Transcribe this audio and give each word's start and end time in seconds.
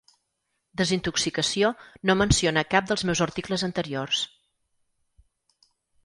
Desintoxicació 0.79 1.67
no 2.09 2.15
menciona 2.21 2.63
cap 2.71 2.87
dels 2.91 3.03
meus 3.09 3.21
articles 3.25 3.65
anteriors. 3.67 4.23